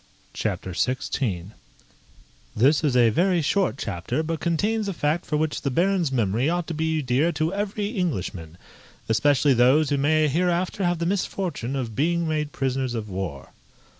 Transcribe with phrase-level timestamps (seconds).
[0.33, 1.51] CHAPTER XVI
[2.57, 6.49] _This is a very short chapter, but contains a fact for which the Baron's memory
[6.49, 8.57] ought to be dear to every Englishman,
[9.07, 13.51] especially those who may hereafter have the misfortune of being made prisoners of war.